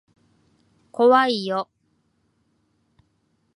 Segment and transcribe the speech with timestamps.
[0.91, 1.69] 怖いよ。